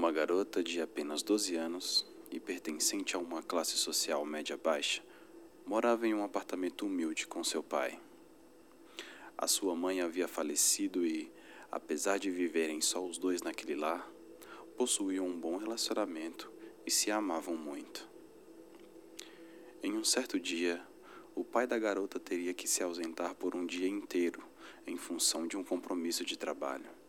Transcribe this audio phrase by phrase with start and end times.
[0.00, 5.02] Uma garota de apenas 12 anos e pertencente a uma classe social média-baixa
[5.66, 8.00] morava em um apartamento humilde com seu pai.
[9.36, 11.30] A sua mãe havia falecido e,
[11.70, 14.10] apesar de viverem só os dois naquele lar,
[14.74, 16.50] possuíam um bom relacionamento
[16.86, 18.08] e se amavam muito.
[19.82, 20.82] Em um certo dia,
[21.34, 24.42] o pai da garota teria que se ausentar por um dia inteiro
[24.86, 26.99] em função de um compromisso de trabalho.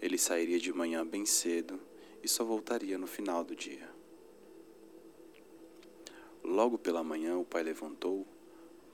[0.00, 1.80] Ele sairia de manhã bem cedo
[2.22, 3.88] e só voltaria no final do dia.
[6.42, 8.26] Logo pela manhã, o pai levantou,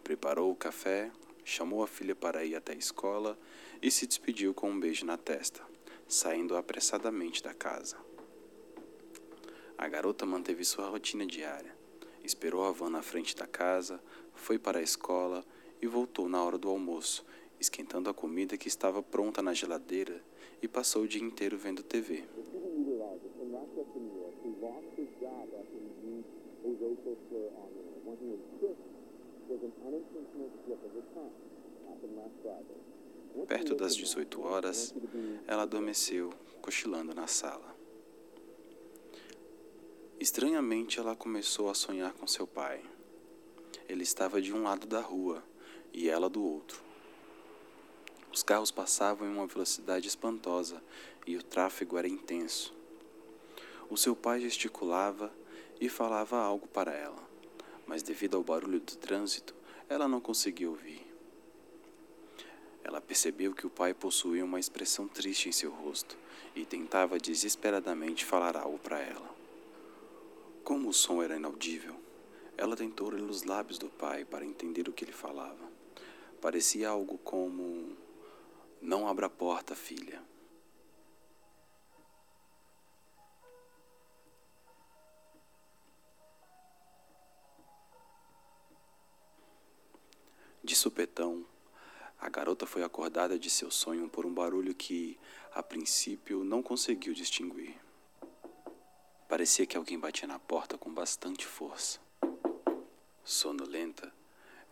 [0.02, 1.12] preparou o café,
[1.44, 3.38] chamou a filha para ir até a escola
[3.82, 5.62] e se despediu com um beijo na testa,
[6.08, 7.96] saindo apressadamente da casa.
[9.76, 11.74] A garota manteve sua rotina diária
[12.24, 15.44] Esperou a van na frente da casa, foi para a escola
[15.82, 17.22] e voltou na hora do almoço,
[17.64, 20.22] esquentando a comida que estava pronta na geladeira
[20.60, 22.24] e passou o dia inteiro vendo TV.
[33.48, 34.94] Perto das 18 horas,
[35.46, 37.74] ela adormeceu, cochilando na sala.
[40.20, 42.82] Estranhamente, ela começou a sonhar com seu pai.
[43.88, 45.42] Ele estava de um lado da rua
[45.92, 46.83] e ela do outro.
[48.34, 50.82] Os carros passavam em uma velocidade espantosa
[51.24, 52.74] e o tráfego era intenso.
[53.88, 55.32] O seu pai gesticulava
[55.80, 57.22] e falava algo para ela,
[57.86, 59.54] mas devido ao barulho do trânsito,
[59.88, 61.06] ela não conseguia ouvir.
[62.82, 66.18] Ela percebeu que o pai possuía uma expressão triste em seu rosto
[66.56, 69.32] e tentava desesperadamente falar algo para ela.
[70.64, 71.94] Como o som era inaudível,
[72.56, 75.72] ela tentou ler os lábios do pai para entender o que ele falava.
[76.40, 77.96] Parecia algo como:
[78.84, 80.22] Não abra a porta, filha.
[90.62, 91.46] De supetão,
[92.20, 95.18] a garota foi acordada de seu sonho por um barulho que,
[95.54, 97.80] a princípio, não conseguiu distinguir.
[99.26, 101.98] Parecia que alguém batia na porta com bastante força.
[103.24, 104.12] Sonolenta,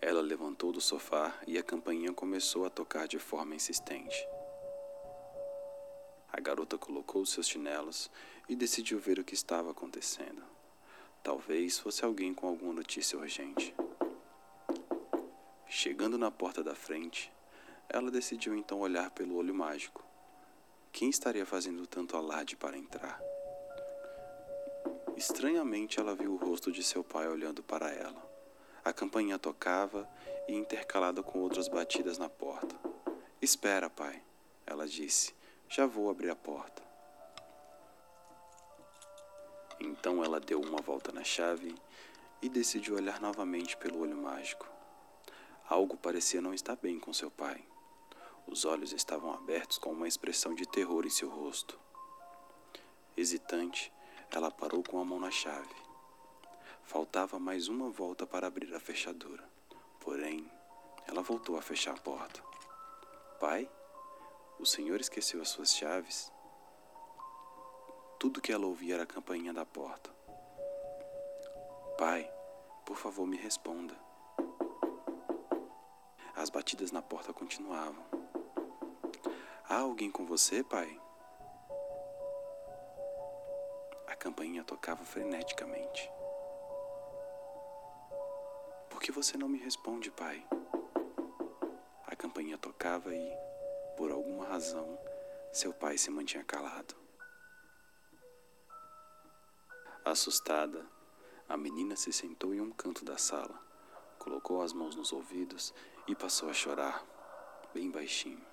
[0.03, 4.27] ela levantou do sofá e a campainha começou a tocar de forma insistente.
[6.33, 8.11] A garota colocou seus chinelos
[8.49, 10.43] e decidiu ver o que estava acontecendo.
[11.23, 13.73] Talvez fosse alguém com alguma notícia urgente.
[15.69, 17.33] Chegando na porta da frente,
[17.89, 20.05] ela decidiu então olhar pelo olho mágico.
[20.91, 23.23] Quem estaria fazendo tanto alarde para entrar?
[25.17, 28.32] Estranhamente, ela viu o rosto de seu pai olhando para ela.
[28.85, 30.09] A campainha tocava
[30.49, 32.75] e intercalada com outras batidas na porta.
[33.41, 34.23] Espera, pai,
[34.67, 35.35] ela disse.
[35.69, 36.83] Já vou abrir a porta.
[39.81, 41.75] Então ela deu uma volta na chave
[42.43, 44.69] e decidiu olhar novamente pelo olho mágico.
[45.69, 47.65] Algo parecia não estar bem com seu pai.
[48.47, 51.79] Os olhos estavam abertos com uma expressão de terror em seu rosto.
[53.17, 53.93] Hesitante,
[54.31, 55.92] ela parou com a mão na chave.
[56.85, 59.49] Faltava mais uma volta para abrir a fechadura.
[60.01, 60.51] Porém,
[61.07, 62.43] ela voltou a fechar a porta.
[63.41, 63.69] Pai,
[64.59, 66.31] o senhor esqueceu as suas chaves?
[68.19, 70.11] Tudo que ela ouvia era a campainha da porta.
[71.99, 72.31] Pai,
[72.85, 73.97] por favor, me responda.
[76.35, 78.05] As batidas na porta continuavam.
[79.69, 81.01] Há alguém com você, pai?
[84.23, 86.09] campainha tocava freneticamente.
[89.03, 90.47] Que você não me responde, pai?
[92.07, 93.37] A campainha tocava e,
[93.97, 94.97] por alguma razão,
[95.53, 96.95] seu pai se mantinha calado.
[100.05, 100.87] Assustada,
[101.49, 103.61] a menina se sentou em um canto da sala,
[104.21, 105.75] colocou as mãos nos ouvidos
[106.07, 107.05] e passou a chorar,
[107.75, 108.52] bem baixinho.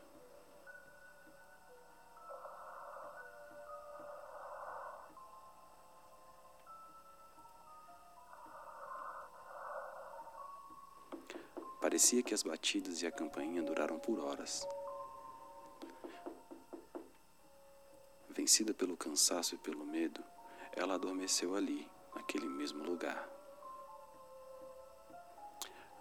[11.81, 14.67] Parecia que as batidas e a campainha duraram por horas.
[18.29, 20.23] Vencida pelo cansaço e pelo medo,
[20.73, 23.29] ela adormeceu ali, naquele mesmo lugar.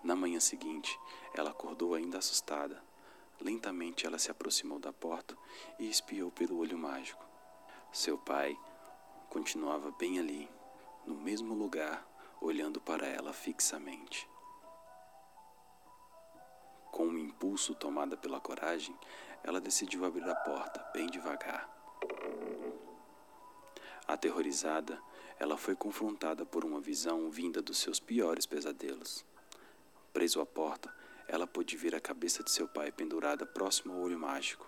[0.03, 0.99] Na manhã seguinte,
[1.35, 2.83] ela acordou ainda assustada.
[3.41, 5.37] Lentamente ela se aproximou da porta
[5.79, 7.25] e espiou pelo olho mágico.
[7.93, 8.59] Seu pai
[9.31, 10.51] continuava bem ali,
[11.07, 12.07] no mesmo lugar,
[12.41, 14.29] olhando para ela fixamente.
[17.29, 18.97] Impulso tomada pela coragem,
[19.45, 21.69] ela decidiu abrir a porta bem devagar.
[24.07, 24.99] Aterrorizada,
[25.39, 29.27] ela foi confrontada por uma visão vinda dos seus piores pesadelos.
[30.11, 30.91] Preso à porta,
[31.29, 34.67] ela pôde ver a cabeça de seu pai pendurada próximo ao olho mágico.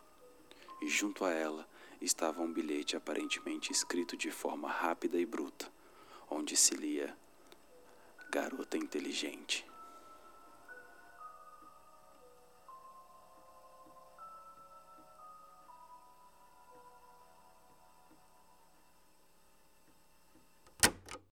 [0.83, 1.67] E junto a ela
[1.99, 5.73] estava um bilhete aparentemente escrito de forma rápida e bruta,
[6.29, 7.17] onde se lia:
[8.31, 9.70] Garota inteligente.